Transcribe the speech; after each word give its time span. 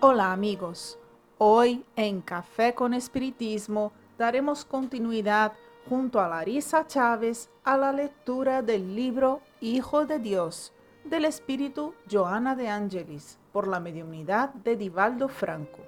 Hola 0.00 0.30
amigos, 0.30 0.98
hoy 1.38 1.82
en 1.96 2.20
Café 2.20 2.74
con 2.74 2.92
Espiritismo 2.92 3.92
daremos 4.18 4.66
continuidad 4.66 5.54
junto 5.88 6.20
a 6.20 6.28
Larisa 6.28 6.86
Chávez 6.86 7.48
a 7.64 7.78
la 7.78 7.92
lectura 7.92 8.60
del 8.60 8.94
libro 8.94 9.40
Hijo 9.62 10.04
de 10.04 10.18
Dios 10.18 10.74
del 11.04 11.24
Espíritu 11.24 11.94
Joana 12.10 12.54
de 12.54 12.68
Angelis 12.68 13.38
por 13.54 13.66
la 13.66 13.80
mediunidad 13.80 14.50
de 14.50 14.76
Divaldo 14.76 15.30
Franco. 15.30 15.78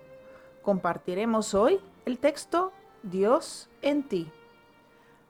Compartiremos 0.63 1.53
hoy 1.53 1.79
el 2.07 2.19
texto 2.19 2.73
Dios 3.03 3.69
en 3.83 4.09
ti. 4.09 4.33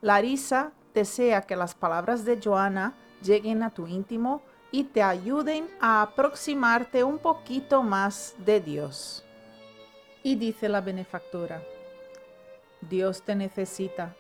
Larisa 0.02 0.70
desea 0.95 1.42
que 1.42 1.56
las 1.56 1.74
palabras 1.74 2.24
de 2.24 2.41
Joana 2.41 2.95
lleguen 3.22 3.64
a 3.64 3.70
tu 3.70 3.88
íntimo 3.88 4.41
y 4.70 4.84
te 4.84 5.02
ayuden 5.02 5.66
a 5.80 6.02
aproximarte 6.02 7.04
un 7.04 7.18
poquito 7.18 7.82
más 7.82 8.34
de 8.45 8.60
Dios. 8.60 9.24
Y 10.22 10.34
dice 10.34 10.68
la 10.68 10.80
benefactora, 10.80 11.62
Dios 12.80 13.22
te 13.22 13.34
necesita, 13.34 14.14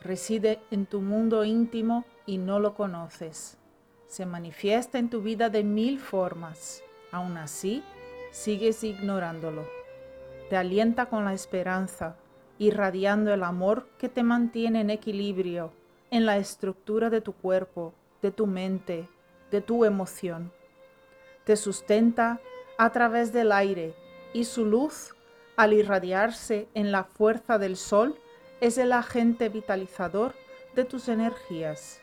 reside 0.00 0.60
en 0.70 0.86
tu 0.86 1.00
mundo 1.00 1.44
íntimo 1.44 2.04
y 2.26 2.38
no 2.38 2.58
lo 2.58 2.74
conoces. 2.74 3.56
Se 4.06 4.26
manifiesta 4.26 4.98
en 4.98 5.10
tu 5.10 5.22
vida 5.22 5.48
de 5.48 5.64
mil 5.64 5.98
formas. 5.98 6.82
Aún 7.10 7.36
así, 7.36 7.82
sigues 8.32 8.82
ignorándolo. 8.84 9.66
Te 10.50 10.56
alienta 10.56 11.06
con 11.06 11.24
la 11.24 11.32
esperanza, 11.32 12.16
irradiando 12.58 13.32
el 13.32 13.42
amor 13.42 13.88
que 13.98 14.08
te 14.08 14.22
mantiene 14.22 14.80
en 14.80 14.90
equilibrio 14.90 15.72
en 16.10 16.26
la 16.26 16.36
estructura 16.36 17.10
de 17.10 17.20
tu 17.20 17.32
cuerpo, 17.32 17.92
de 18.22 18.30
tu 18.30 18.46
mente, 18.46 19.08
de 19.54 19.60
tu 19.60 19.84
emoción. 19.84 20.50
Te 21.44 21.54
sustenta 21.54 22.40
a 22.76 22.90
través 22.90 23.32
del 23.32 23.52
aire 23.52 23.94
y 24.32 24.46
su 24.46 24.66
luz, 24.66 25.14
al 25.56 25.72
irradiarse 25.72 26.66
en 26.74 26.90
la 26.90 27.04
fuerza 27.04 27.56
del 27.56 27.76
sol, 27.76 28.18
es 28.60 28.78
el 28.78 28.92
agente 28.92 29.48
vitalizador 29.48 30.34
de 30.74 30.84
tus 30.84 31.08
energías. 31.08 32.00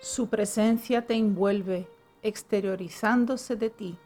Su 0.00 0.28
presencia 0.28 1.06
te 1.06 1.14
envuelve, 1.14 1.86
exteriorizándose 2.24 3.54
de 3.54 3.70
ti. 3.70 3.96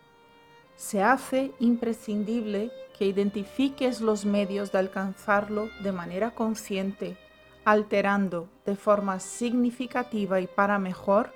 Se 0.76 1.02
hace 1.02 1.52
imprescindible 1.60 2.70
que 2.98 3.06
identifiques 3.06 4.02
los 4.02 4.26
medios 4.26 4.70
de 4.70 4.80
alcanzarlo 4.80 5.70
de 5.82 5.92
manera 5.92 6.34
consciente, 6.34 7.16
alterando 7.64 8.50
de 8.66 8.76
forma 8.76 9.18
significativa 9.18 10.42
y 10.42 10.46
para 10.46 10.78
mejor 10.78 11.32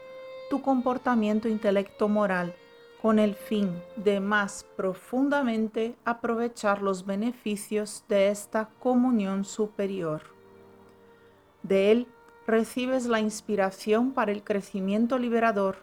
tu 0.54 0.62
comportamiento 0.62 1.48
intelecto 1.48 2.08
moral 2.08 2.54
con 3.02 3.18
el 3.18 3.34
fin 3.34 3.82
de 3.96 4.20
más 4.20 4.64
profundamente 4.76 5.96
aprovechar 6.04 6.80
los 6.80 7.04
beneficios 7.04 8.04
de 8.08 8.28
esta 8.28 8.68
comunión 8.78 9.44
superior. 9.44 10.22
De 11.64 11.90
él 11.90 12.06
recibes 12.46 13.06
la 13.06 13.18
inspiración 13.18 14.12
para 14.12 14.30
el 14.30 14.44
crecimiento 14.44 15.18
liberador, 15.18 15.78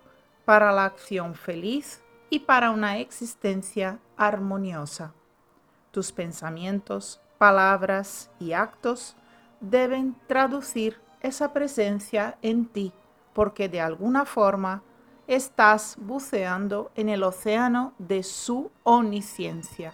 para 0.45 0.71
la 0.71 0.85
acción 0.85 1.35
feliz 1.35 2.01
y 2.29 2.39
para 2.39 2.71
una 2.71 2.97
existencia 2.99 3.99
armoniosa. 4.15 5.13
Tus 5.91 6.13
pensamientos, 6.13 7.19
palabras 7.37 8.31
y 8.39 8.53
actos 8.53 9.17
deben 9.59 10.15
traducir 10.27 10.97
esa 11.21 11.51
presencia 11.51 12.37
en 12.41 12.67
ti 12.67 12.93
porque 13.33 13.69
de 13.69 13.81
alguna 13.81 14.25
forma 14.25 14.83
estás 15.27 15.95
buceando 15.99 16.91
en 16.95 17.09
el 17.09 17.23
océano 17.23 17.93
de 17.97 18.23
su 18.23 18.71
omnisciencia. 18.83 19.93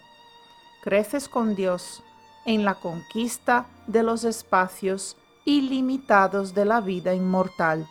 Creces 0.84 1.30
con 1.30 1.56
Dios 1.56 2.04
en 2.46 2.64
la 2.66 2.76
conquista 2.76 3.68
de 3.88 4.04
los 4.04 4.24
espacios 4.24 5.18
ilimitados 5.46 6.54
de 6.54 6.66
la 6.66 6.82
vida 6.82 7.14
inmortal. 7.14 7.88